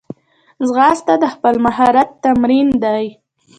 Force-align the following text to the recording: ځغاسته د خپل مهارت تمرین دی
ځغاسته 0.67 1.13
د 1.21 1.23
خپل 1.33 1.55
مهارت 1.65 2.09
تمرین 2.23 2.67
دی 2.83 3.05